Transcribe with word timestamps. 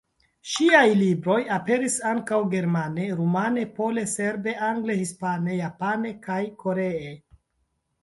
Ŝiaj 0.51 0.85
libroj 1.01 1.35
aperis 1.57 1.97
ankaŭ 2.13 2.39
germane, 2.55 3.07
rumane, 3.21 3.67
pole, 3.77 4.09
serbe, 4.17 4.59
angle, 4.73 4.99
hispane, 5.05 5.63
japane 5.63 6.19
kaj 6.29 6.43
koree. 6.67 7.19